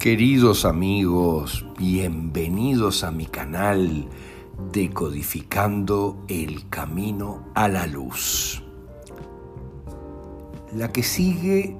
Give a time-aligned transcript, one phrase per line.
[0.00, 4.08] Queridos amigos, bienvenidos a mi canal
[4.72, 8.62] Decodificando el Camino a la Luz.
[10.74, 11.76] La que sigue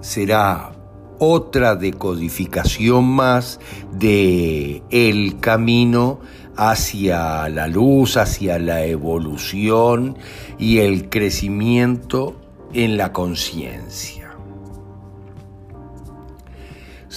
[0.00, 0.76] será
[1.18, 3.58] otra decodificación más
[3.98, 6.20] de el camino
[6.56, 10.16] hacia la luz, hacia la evolución
[10.56, 12.36] y el crecimiento
[12.72, 14.19] en la conciencia.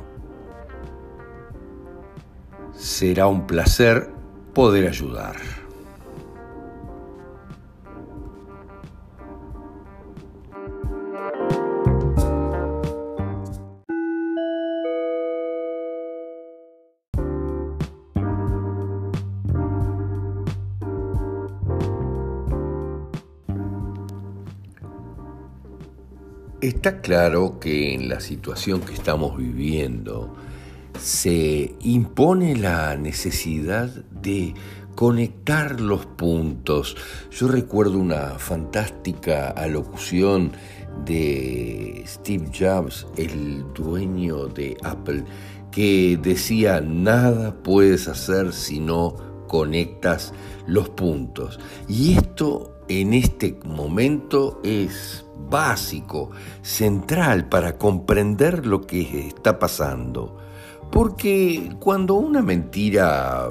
[2.72, 4.12] Será un placer
[4.54, 5.59] poder ayudar.
[26.60, 30.36] Está claro que en la situación que estamos viviendo
[30.98, 34.52] se impone la necesidad de
[34.94, 36.98] conectar los puntos.
[37.30, 40.52] Yo recuerdo una fantástica alocución
[41.06, 45.24] de Steve Jobs, el dueño de Apple,
[45.72, 49.16] que decía, nada puedes hacer si no
[49.48, 50.34] conectas
[50.66, 51.58] los puntos.
[51.88, 56.30] Y esto en este momento es básico,
[56.62, 60.36] central para comprender lo que está pasando.
[60.90, 63.48] Porque cuando una mentira,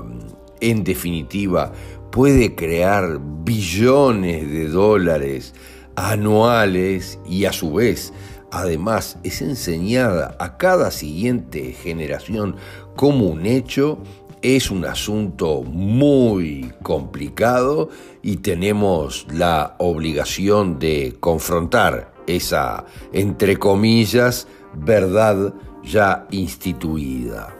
[0.59, 1.71] en definitiva,
[2.11, 5.53] puede crear billones de dólares
[5.95, 8.13] anuales y a su vez,
[8.51, 12.55] además, es enseñada a cada siguiente generación
[12.95, 13.99] como un hecho,
[14.41, 17.89] es un asunto muy complicado
[18.21, 27.55] y tenemos la obligación de confrontar esa, entre comillas, verdad ya instituida.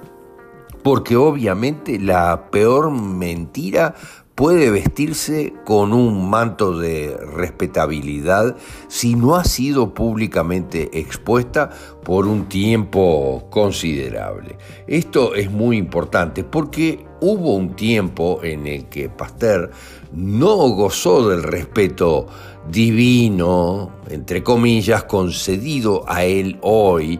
[0.83, 3.95] Porque obviamente la peor mentira
[4.39, 8.55] puede vestirse con un manto de respetabilidad
[8.87, 11.71] si no ha sido públicamente expuesta
[12.05, 14.57] por un tiempo considerable.
[14.87, 19.71] Esto es muy importante porque hubo un tiempo en el que Pasteur
[20.11, 22.27] no gozó del respeto
[22.69, 27.19] divino, entre comillas, concedido a él hoy,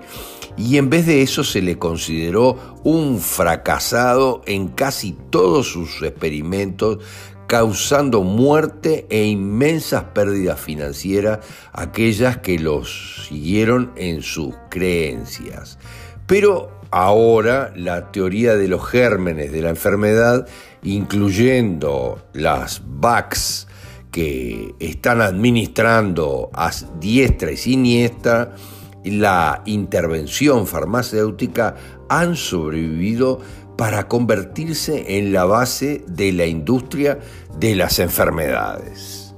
[0.57, 6.99] y en vez de eso se le consideró un fracasado en casi todos sus experimentos,
[7.47, 11.39] causando muerte e inmensas pérdidas financieras
[11.73, 15.79] aquellas que los siguieron en sus creencias.
[16.27, 20.47] Pero ahora la teoría de los gérmenes de la enfermedad,
[20.83, 23.67] incluyendo las VACs
[24.11, 28.55] que están administrando a diestra y siniestra,
[29.03, 31.75] la intervención farmacéutica
[32.09, 33.39] han sobrevivido
[33.77, 37.19] para convertirse en la base de la industria
[37.59, 39.28] de las enfermedades.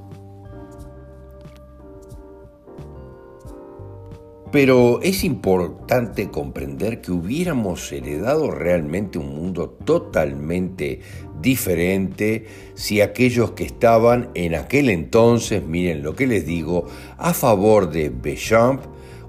[4.51, 10.99] Pero es importante comprender que hubiéramos heredado realmente un mundo totalmente
[11.41, 12.45] diferente
[12.75, 16.85] si aquellos que estaban en aquel entonces, miren lo que les digo,
[17.17, 18.81] a favor de Bechamp,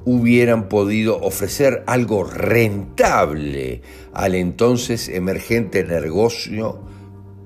[0.04, 3.82] hubieran podido ofrecer algo rentable
[4.12, 6.80] al entonces emergente negocio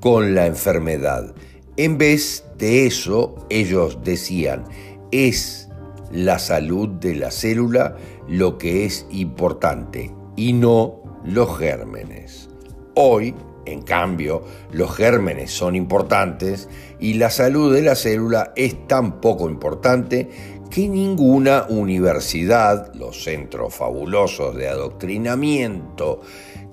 [0.00, 1.34] con la enfermedad.
[1.76, 4.64] En vez de eso, ellos decían,
[5.12, 5.65] es
[6.12, 7.96] la salud de la célula
[8.28, 12.48] lo que es importante y no los gérmenes.
[12.94, 13.34] Hoy,
[13.66, 16.68] en cambio, los gérmenes son importantes
[17.00, 20.28] y la salud de la célula es tan poco importante
[20.70, 26.20] que ninguna universidad, los centros fabulosos de adoctrinamiento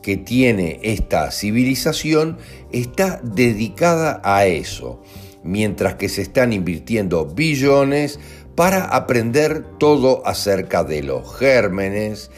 [0.02, 2.38] que tiene esta civilización,
[2.72, 5.02] está dedicada a eso,
[5.44, 8.20] mientras que se están invirtiendo billones
[8.56, 12.30] para aprender todo acerca de los gérmenes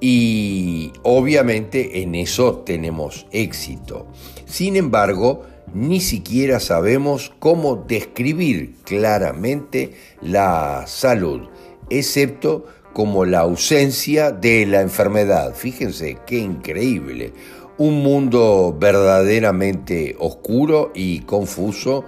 [0.00, 4.06] y obviamente en eso tenemos éxito.
[4.46, 11.48] Sin embargo, ni siquiera sabemos cómo describir claramente la salud,
[11.88, 15.54] excepto como la ausencia de la enfermedad.
[15.54, 17.32] Fíjense qué increíble.
[17.78, 22.04] Un mundo verdaderamente oscuro y confuso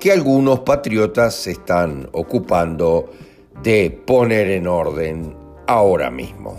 [0.00, 3.10] que algunos patriotas se están ocupando
[3.62, 5.36] de poner en orden
[5.66, 6.56] ahora mismo.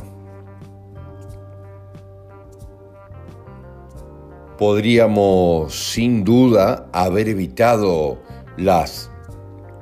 [4.60, 8.20] Podríamos sin duda haber evitado
[8.58, 9.10] las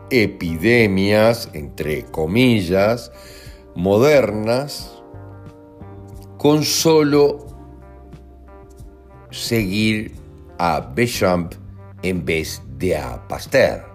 [0.09, 3.11] epidemias, entre comillas,
[3.75, 5.03] modernas,
[6.37, 7.45] con solo
[9.31, 10.13] seguir
[10.57, 11.55] a Béchamp
[12.01, 12.61] en vez
[12.97, 13.85] a Pasteur.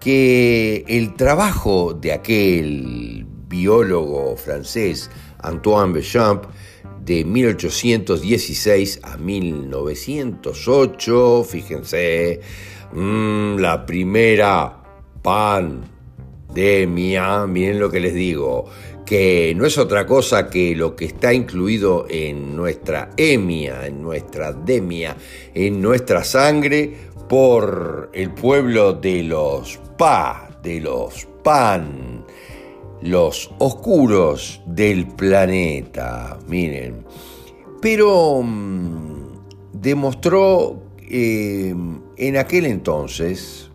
[0.00, 6.44] Que el trabajo de aquel biólogo francés Antoine Béchamp
[7.04, 12.40] de 1816 a 1908, fíjense,
[12.92, 14.78] mm, la primera
[15.22, 18.66] pandemia, miren lo que les digo,
[19.04, 24.52] que no es otra cosa que lo que está incluido en nuestra emia, en nuestra
[24.52, 25.16] demia,
[25.54, 32.26] en nuestra sangre por el pueblo de los pa, de los pan,
[33.00, 37.06] los oscuros del planeta, miren.
[37.80, 41.74] Pero mm, demostró eh,
[42.18, 43.70] en aquel entonces,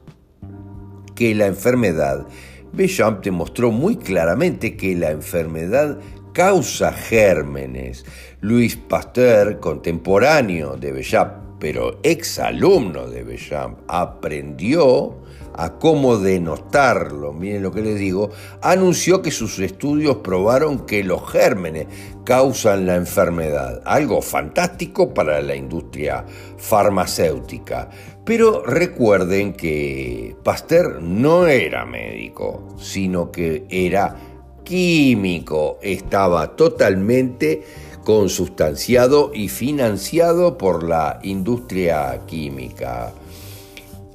[1.15, 2.27] que la enfermedad.
[2.74, 5.98] Béchamp demostró muy claramente que la enfermedad
[6.31, 8.06] causa gérmenes.
[8.39, 15.15] Luis Pasteur, contemporáneo de Béchamp, pero exalumno de Béchamp, aprendió
[15.57, 18.30] a cómo denotarlo, miren lo que les digo,
[18.62, 21.88] anunció que sus estudios probaron que los gérmenes
[22.24, 26.25] causan la enfermedad, algo fantástico para la industria
[26.57, 27.89] farmacéutica.
[28.24, 34.15] Pero recuerden que Pasteur no era médico, sino que era
[34.63, 37.63] químico, estaba totalmente
[38.07, 43.12] consustanciado y financiado por la industria química.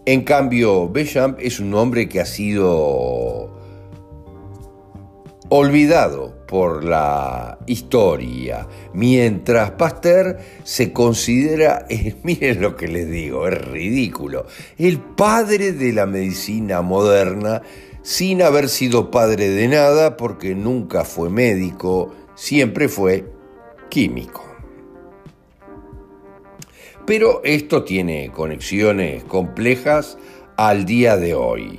[0.07, 3.51] En cambio, Béchamp es un hombre que ha sido
[5.51, 11.87] olvidado por la historia, mientras Pasteur se considera,
[12.23, 14.47] miren lo que les digo, es ridículo,
[14.79, 17.61] el padre de la medicina moderna
[18.01, 23.42] sin haber sido padre de nada porque nunca fue médico, siempre fue
[23.93, 24.43] químico.
[27.05, 30.17] Pero esto tiene conexiones complejas
[30.57, 31.79] al día de hoy.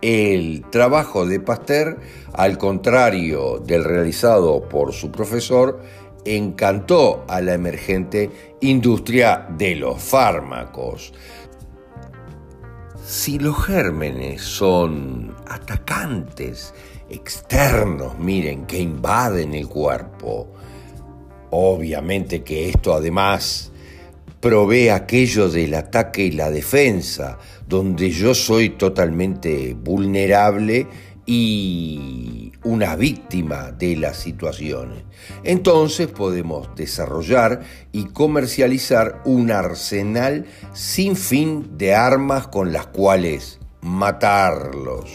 [0.00, 1.98] El trabajo de Pasteur,
[2.32, 5.82] al contrario del realizado por su profesor,
[6.24, 8.30] encantó a la emergente
[8.60, 11.12] industria de los fármacos.
[13.04, 16.72] Si los gérmenes son atacantes
[17.10, 20.54] externos, miren, que invaden el cuerpo,
[21.54, 23.70] obviamente que esto además
[24.40, 30.86] provee aquello del ataque y la defensa, donde yo soy totalmente vulnerable
[31.24, 35.04] y una víctima de las situaciones.
[35.44, 37.62] Entonces podemos desarrollar
[37.92, 45.10] y comercializar un arsenal sin fin de armas con las cuales matarlos.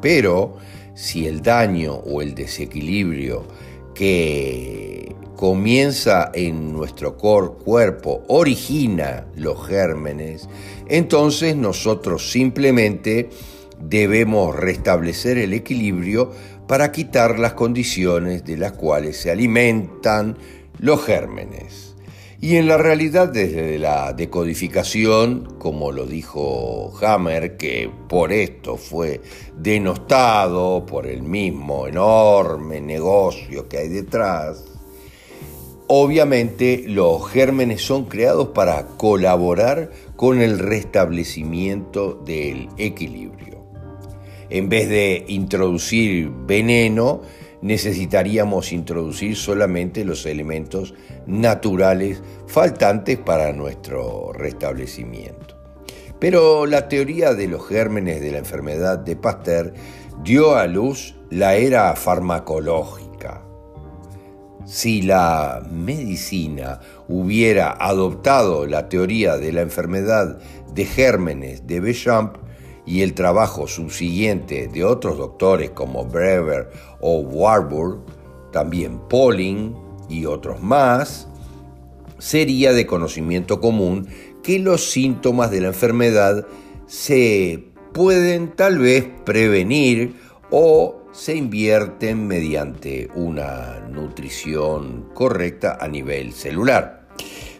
[0.00, 0.56] Pero
[0.94, 3.46] si el daño o el desequilibrio
[3.94, 4.93] que
[5.36, 10.48] comienza en nuestro cuerpo, origina los gérmenes,
[10.88, 13.30] entonces nosotros simplemente
[13.80, 16.30] debemos restablecer el equilibrio
[16.66, 20.38] para quitar las condiciones de las cuales se alimentan
[20.78, 21.94] los gérmenes.
[22.40, 29.22] Y en la realidad desde la decodificación, como lo dijo Hammer, que por esto fue
[29.56, 34.73] denostado por el mismo enorme negocio que hay detrás,
[35.86, 43.66] Obviamente los gérmenes son creados para colaborar con el restablecimiento del equilibrio.
[44.48, 47.20] En vez de introducir veneno,
[47.60, 50.94] necesitaríamos introducir solamente los elementos
[51.26, 55.54] naturales faltantes para nuestro restablecimiento.
[56.18, 59.74] Pero la teoría de los gérmenes de la enfermedad de Pasteur
[60.22, 63.03] dio a luz la era farmacológica
[64.64, 70.38] si la medicina hubiera adoptado la teoría de la enfermedad
[70.72, 72.36] de gérmenes de Béchamp
[72.86, 78.00] y el trabajo subsiguiente de otros doctores como Brewer o Warburg,
[78.52, 79.74] también Pauling
[80.08, 81.28] y otros más,
[82.18, 84.08] sería de conocimiento común
[84.42, 86.46] que los síntomas de la enfermedad
[86.86, 90.16] se pueden tal vez prevenir
[90.50, 97.06] o se invierten mediante una nutrición correcta a nivel celular.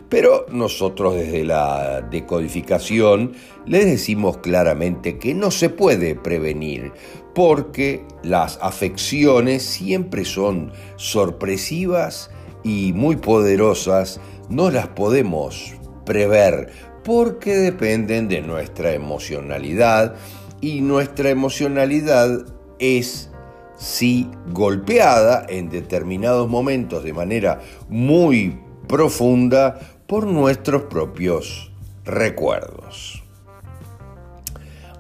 [0.09, 3.33] Pero nosotros desde la decodificación
[3.65, 6.93] les decimos claramente que no se puede prevenir
[7.33, 12.31] porque las afecciones siempre son sorpresivas
[12.65, 16.71] y muy poderosas, no las podemos prever
[17.05, 20.17] porque dependen de nuestra emocionalidad
[20.61, 22.47] y nuestra emocionalidad
[22.79, 23.31] es
[23.77, 31.73] si golpeada en determinados momentos de manera muy profunda por nuestros propios
[32.05, 33.23] recuerdos.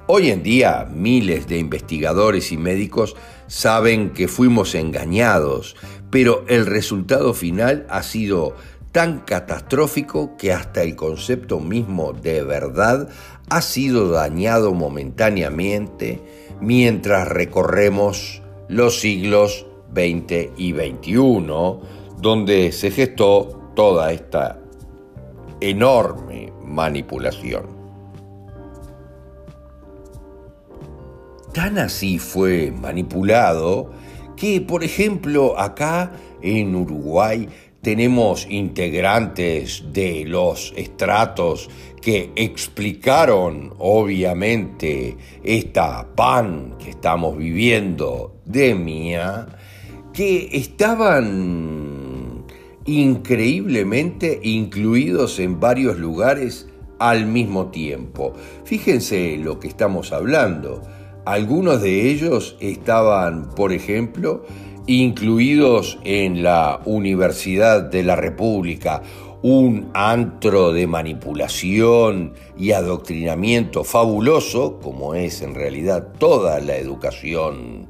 [0.06, 3.16] Hoy en día miles de investigadores y médicos
[3.46, 5.76] saben que fuimos engañados,
[6.10, 8.54] pero el resultado final ha sido
[8.92, 13.08] tan catastrófico que hasta el concepto mismo de verdad
[13.48, 16.20] ha sido dañado momentáneamente
[16.60, 21.46] mientras recorremos los siglos XX y XXI,
[22.18, 24.58] donde se gestó toda esta
[25.60, 27.74] enorme manipulación.
[31.52, 33.92] Tan así fue manipulado
[34.36, 37.48] que, por ejemplo, acá en Uruguay
[37.80, 41.68] tenemos integrantes de los estratos
[42.00, 49.46] que explicaron obviamente esta pan que estamos viviendo de mía,
[50.12, 52.44] que estaban
[52.86, 58.34] increíblemente incluidos en varios lugares al mismo tiempo.
[58.64, 60.82] Fíjense lo que estamos hablando.
[61.24, 64.44] Algunos de ellos estaban, por ejemplo,
[64.86, 69.02] incluidos en la Universidad de la República,
[69.42, 77.88] un antro de manipulación y adoctrinamiento fabuloso, como es en realidad toda la educación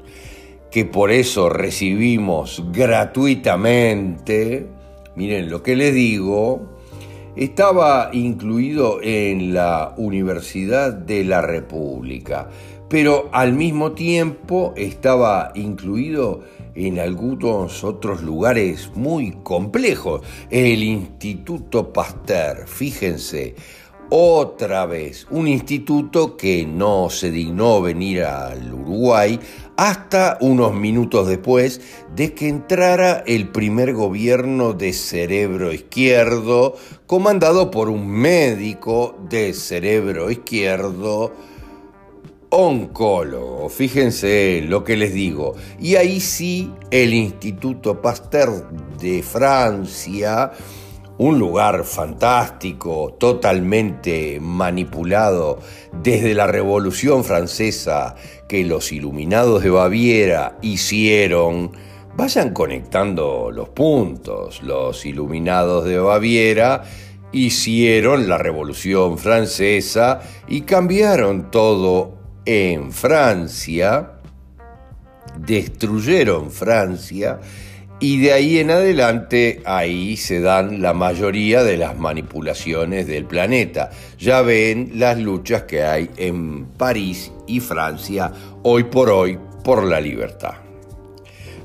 [0.75, 4.66] que por eso recibimos gratuitamente,
[5.14, 6.62] miren lo que les digo,
[7.37, 12.49] estaba incluido en la Universidad de la República,
[12.88, 16.40] pero al mismo tiempo estaba incluido
[16.75, 20.23] en algunos otros lugares muy complejos.
[20.50, 23.54] El Instituto Pasteur, fíjense,
[24.11, 29.40] otra vez, un instituto que no se dignó venir al Uruguay
[29.76, 31.81] hasta unos minutos después
[32.14, 36.76] de que entrara el primer gobierno de cerebro izquierdo,
[37.07, 41.33] comandado por un médico de cerebro izquierdo,
[42.50, 45.57] oncólogo, fíjense lo que les digo.
[45.81, 48.69] Y ahí sí, el Instituto Pasteur
[49.00, 50.52] de Francia,
[51.18, 55.61] un lugar fantástico, totalmente manipulado
[55.92, 58.16] desde la Revolución Francesa
[58.49, 61.73] que los iluminados de Baviera hicieron,
[62.16, 64.62] vayan conectando los puntos.
[64.62, 66.83] Los iluminados de Baviera
[67.30, 74.21] hicieron la Revolución Francesa y cambiaron todo en Francia,
[75.38, 77.40] destruyeron Francia
[78.04, 83.92] y de ahí en adelante ahí se dan la mayoría de las manipulaciones del planeta.
[84.18, 88.30] Ya ven las luchas que hay en París y Francia
[88.62, 90.52] hoy por hoy por la libertad.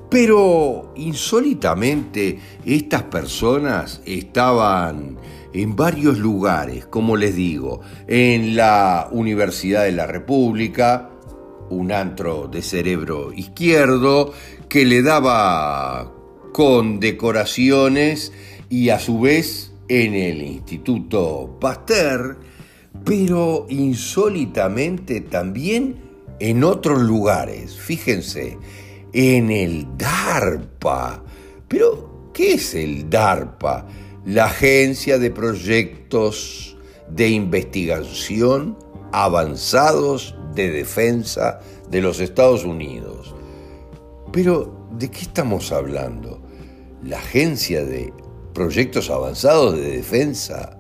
[0.10, 5.18] Pero insólitamente estas personas estaban
[5.54, 11.10] en varios lugares, como les digo, en la Universidad de la República,
[11.70, 14.32] un antro de cerebro izquierdo
[14.70, 16.14] que le daba
[16.52, 18.32] condecoraciones
[18.70, 22.38] y a su vez en el Instituto Pasteur,
[23.06, 25.96] pero insólitamente también
[26.40, 27.76] en otros lugares.
[27.76, 28.58] Fíjense,
[29.14, 31.24] en el DARPA.
[31.68, 33.88] Pero, ¿qué es el DARPA?
[34.26, 36.78] la Agencia de Proyectos
[37.10, 38.78] de Investigación
[39.12, 43.34] Avanzados de Defensa de los Estados Unidos.
[44.32, 46.42] Pero, ¿de qué estamos hablando?
[47.04, 48.14] La Agencia de
[48.54, 50.78] Proyectos Avanzados de Defensa,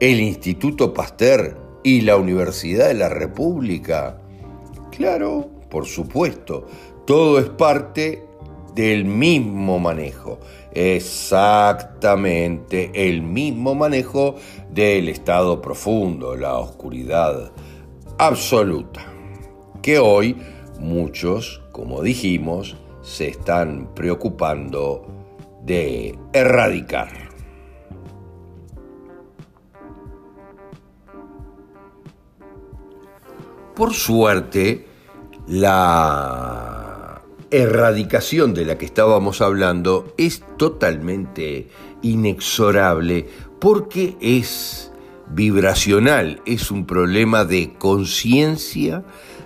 [0.00, 4.18] el Instituto Pasteur y la Universidad de la República.
[4.90, 6.66] Claro, por supuesto,
[7.06, 8.26] todo es parte
[8.74, 10.38] del mismo manejo
[10.74, 14.36] exactamente el mismo manejo
[14.70, 17.50] del estado profundo, la oscuridad
[18.18, 19.04] absoluta,
[19.82, 20.36] que hoy
[20.80, 25.06] muchos, como dijimos, se están preocupando
[25.64, 27.10] de erradicar.
[33.74, 34.86] Por suerte,
[35.46, 41.68] la erradicación de la que estábamos hablando es totalmente
[42.02, 43.26] inexorable
[43.60, 44.92] porque es
[45.28, 49.04] vibracional, es un problema de conciencia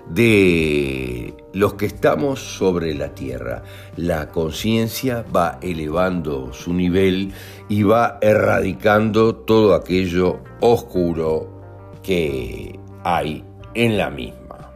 [0.09, 3.63] de los que estamos sobre la tierra.
[3.97, 7.33] La conciencia va elevando su nivel
[7.71, 14.71] y va erradicando todo aquello oscuro que hay en la misma.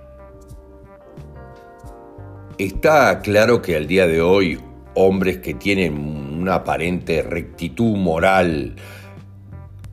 [2.56, 4.58] Está claro que al día de hoy
[4.94, 5.98] hombres que tienen
[6.40, 8.74] una aparente rectitud moral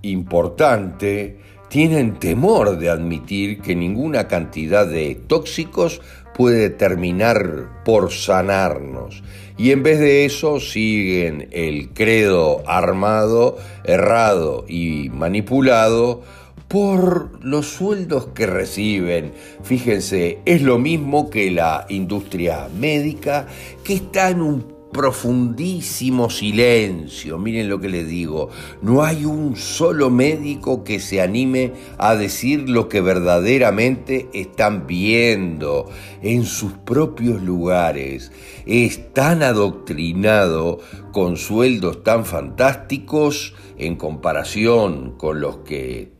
[0.04, 6.02] importante tienen temor de admitir que ninguna cantidad de tóxicos
[6.38, 9.24] puede terminar por sanarnos.
[9.58, 16.22] Y en vez de eso siguen el credo armado, errado y manipulado
[16.68, 19.34] por los sueldos que reciben.
[19.64, 23.48] Fíjense, es lo mismo que la industria médica
[23.84, 27.38] que está en un profundísimo silencio.
[27.38, 28.50] Miren lo que les digo.
[28.82, 35.90] No hay un solo médico que se anime a decir lo que verdaderamente están viendo
[36.22, 38.32] en sus propios lugares.
[38.66, 40.80] Es tan adoctrinado
[41.12, 46.18] con sueldos tan fantásticos en comparación con los que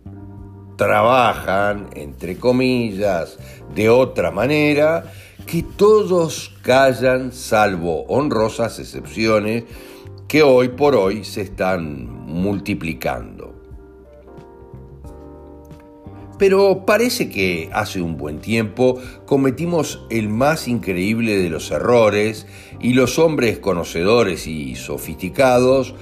[0.78, 3.38] trabajan, entre comillas,
[3.74, 5.12] de otra manera,
[5.46, 9.64] que todos callan, salvo honrosas excepciones
[10.28, 13.56] que hoy por hoy se están multiplicando.
[16.38, 22.46] Pero parece que hace un buen tiempo cometimos el más increíble de los errores
[22.80, 25.96] y los hombres conocedores y sofisticados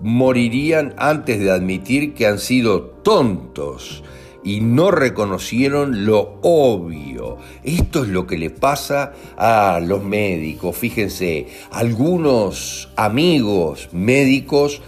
[0.00, 4.04] morirían antes de admitir que han sido tontos
[4.42, 7.38] y no reconocieron lo obvio.
[7.62, 10.76] Esto es lo que le pasa a los médicos.
[10.76, 14.82] Fíjense, algunos amigos médicos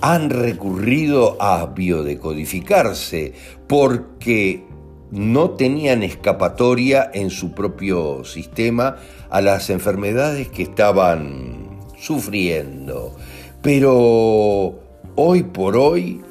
[0.00, 3.34] han recurrido a biodecodificarse
[3.68, 4.64] porque
[5.12, 8.96] no tenían escapatoria en su propio sistema
[9.30, 13.14] a las enfermedades que estaban sufriendo.
[13.62, 14.80] Pero
[15.14, 16.22] hoy por hoy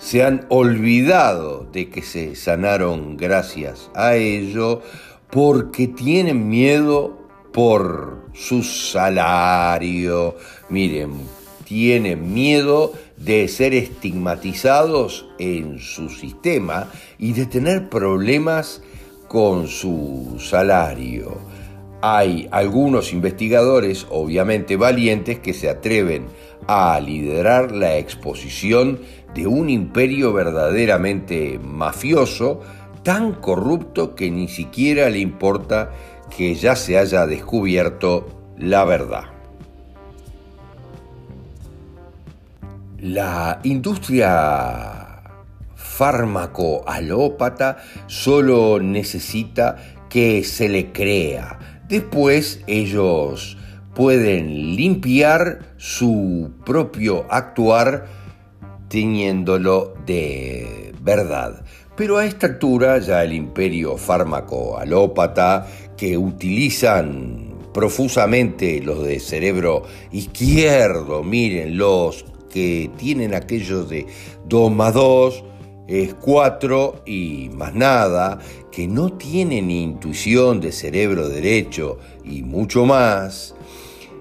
[0.00, 4.80] se han olvidado de que se sanaron gracias a ello
[5.30, 7.18] porque tienen miedo
[7.52, 10.36] por su salario.
[10.70, 11.12] Miren,
[11.64, 18.82] tienen miedo de ser estigmatizados en su sistema y de tener problemas
[19.28, 21.38] con su salario.
[22.00, 26.24] Hay algunos investigadores, obviamente valientes, que se atreven
[26.66, 29.00] a liderar la exposición
[29.34, 32.60] de un imperio verdaderamente mafioso,
[33.02, 35.90] tan corrupto que ni siquiera le importa
[36.36, 39.24] que ya se haya descubierto la verdad.
[42.98, 45.32] La industria
[45.74, 49.76] fármaco-alópata solo necesita
[50.10, 51.58] que se le crea.
[51.88, 53.56] Después ellos
[53.94, 58.06] pueden limpiar su propio actuar
[58.88, 61.64] teniéndolo de verdad.
[61.96, 69.84] Pero a esta altura ya el imperio fármaco alópata que utilizan profusamente los de cerebro
[70.10, 74.06] izquierdo, miren, los que tienen aquellos de
[74.48, 75.44] 2 más 2
[75.86, 78.38] es 4 y más nada,
[78.70, 83.54] que no tienen intuición de cerebro derecho y mucho más,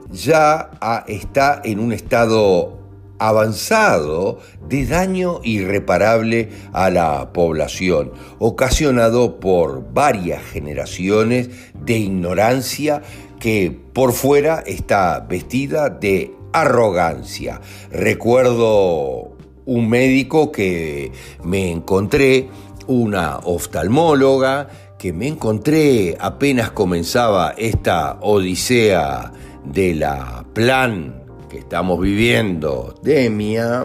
[0.09, 0.71] ya
[1.07, 2.79] está en un estado
[3.19, 13.01] avanzado de daño irreparable a la población, ocasionado por varias generaciones de ignorancia
[13.39, 17.61] que por fuera está vestida de arrogancia.
[17.91, 21.11] Recuerdo un médico que
[21.43, 22.49] me encontré,
[22.87, 24.67] una oftalmóloga,
[24.97, 29.31] que me encontré apenas comenzaba esta odisea
[29.65, 33.83] de la plan que estamos viviendo, Demia,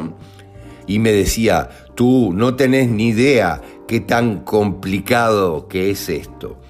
[0.87, 6.61] y me decía, tú no tenés ni idea qué tan complicado que es esto.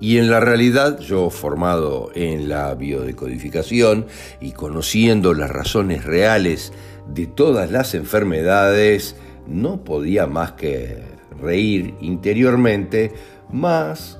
[0.00, 4.06] Y en la realidad, yo formado en la biodecodificación
[4.40, 6.72] y conociendo las razones reales
[7.12, 11.02] de todas las enfermedades, no podía más que
[11.42, 13.12] reír interiormente,
[13.52, 14.18] más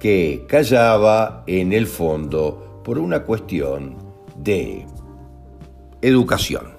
[0.00, 3.96] que callaba en el fondo por una cuestión
[4.36, 4.86] de
[6.02, 6.74] educación.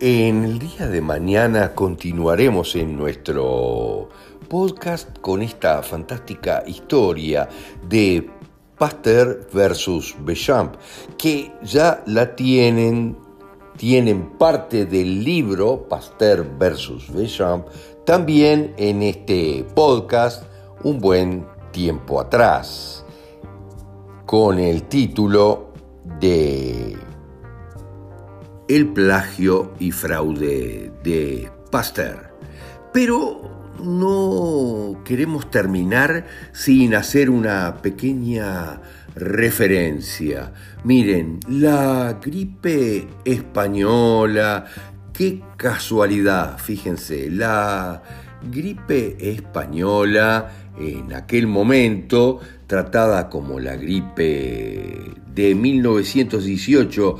[0.00, 4.08] En el día de mañana continuaremos en nuestro
[4.48, 7.48] podcast con esta fantástica historia
[7.88, 8.30] de
[8.76, 10.76] Pasteur versus Bechamp,
[11.16, 13.16] que ya la tienen,
[13.76, 17.66] tienen parte del libro Pasteur versus Bechamp,
[18.04, 20.47] también en este podcast
[20.84, 23.04] un buen tiempo atrás,
[24.26, 25.72] con el título
[26.20, 26.96] de
[28.68, 32.30] El plagio y fraude de Pasteur.
[32.92, 38.80] Pero no queremos terminar sin hacer una pequeña
[39.14, 40.52] referencia.
[40.84, 44.66] Miren, la gripe española,
[45.12, 48.02] qué casualidad, fíjense, la
[48.42, 57.16] gripe española en aquel momento, tratada como la gripe de 1918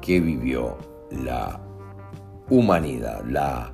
[0.00, 0.78] que vivió
[1.10, 1.60] la
[2.48, 3.72] humanidad, la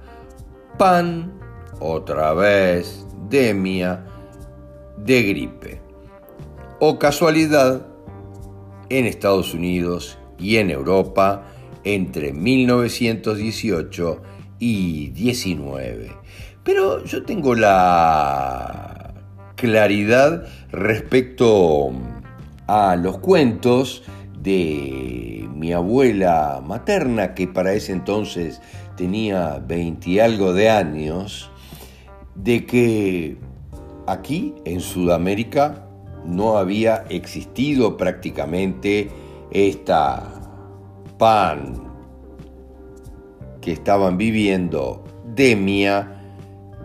[0.78, 1.32] pan
[1.80, 4.04] otra vez demia
[4.96, 5.80] de gripe.
[6.80, 7.86] O casualidad,
[8.88, 11.44] en Estados Unidos y en Europa
[11.84, 14.22] entre 1918
[14.62, 16.12] y 19.
[16.62, 19.12] Pero yo tengo la
[19.56, 21.90] claridad respecto
[22.68, 24.04] a los cuentos
[24.38, 28.62] de mi abuela materna, que para ese entonces
[28.96, 31.50] tenía 20 y algo de años,
[32.36, 33.38] de que
[34.06, 35.88] aquí en Sudamérica
[36.24, 39.10] no había existido prácticamente
[39.50, 40.22] esta
[41.18, 41.91] pan
[43.62, 45.02] que estaban viviendo
[45.34, 46.18] demia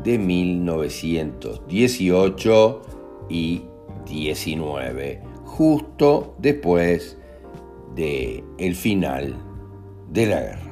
[0.03, 2.81] de 1918
[3.29, 3.63] y
[4.05, 7.17] 19, justo después
[7.95, 9.35] de el final
[10.09, 10.66] de la guerra.